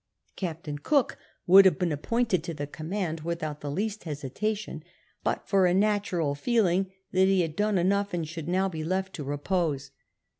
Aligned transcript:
Captain 0.35 0.79
Cook 0.79 1.19
would 1.45 1.63
have 1.65 1.77
been 1.77 1.91
appointed 1.91 2.43
to 2.45 2.55
the 2.55 2.65
command 2.65 3.19
without 3.21 3.61
the 3.61 3.69
least 3.69 4.03
liesitation, 4.07 4.81
but 5.23 5.47
for 5.47 5.67
a 5.67 5.75
natural 5.75 6.33
feeling 6.33 6.91
that 7.11 7.27
he 7.27 7.41
had 7.41 7.55
done 7.55 7.77
enough 7.77 8.11
and 8.11 8.27
should 8.27 8.47
now 8.47 8.67
be 8.67 8.83
left 8.83 9.13
to 9.13 9.23
repose. 9.23 9.91